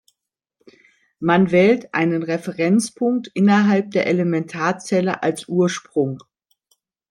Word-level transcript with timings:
Man 1.19 1.51
wählt 1.51 1.93
einen 1.93 2.23
Referenzpunkt 2.23 3.27
innerhalb 3.35 3.91
der 3.91 4.07
Elementarzelle 4.07 5.21
als 5.21 5.47
Ursprung. 5.47 6.17